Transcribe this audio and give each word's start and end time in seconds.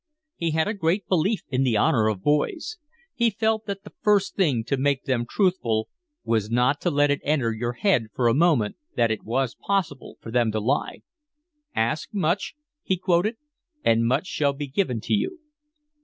He 0.35 0.49
had 0.49 0.67
a 0.67 0.73
great 0.73 1.07
belief 1.07 1.43
in 1.49 1.61
the 1.61 1.77
honour 1.77 2.07
of 2.07 2.23
boys; 2.23 2.79
he 3.13 3.29
felt 3.29 3.67
that 3.67 3.83
the 3.83 3.93
first 4.01 4.35
thing 4.35 4.63
to 4.63 4.75
make 4.75 5.03
them 5.03 5.27
truthful 5.29 5.89
was 6.23 6.49
not 6.49 6.81
to 6.81 6.89
let 6.89 7.11
it 7.11 7.21
enter 7.23 7.51
your 7.53 7.73
head 7.73 8.07
for 8.15 8.27
a 8.27 8.33
moment 8.33 8.77
that 8.95 9.11
it 9.11 9.21
was 9.23 9.53
possible 9.53 10.17
for 10.19 10.31
them 10.31 10.51
to 10.53 10.59
lie. 10.59 11.03
"Ask 11.75 12.11
much," 12.15 12.55
he 12.81 12.97
quoted, 12.97 13.35
"and 13.85 14.07
much 14.07 14.25
shall 14.25 14.53
be 14.53 14.65
given 14.65 15.01
to 15.01 15.13
you." 15.13 15.37